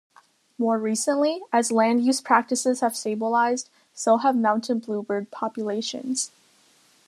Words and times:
More 0.57 0.79
recently, 0.79 1.41
as 1.53 1.71
land-use 1.71 2.21
practices 2.21 2.79
have 2.79 2.95
stabilized, 2.95 3.69
so 3.93 4.17
have 4.17 4.35
Mountain 4.35 4.79
Bluebird 4.79 5.29
populations. 5.29 6.31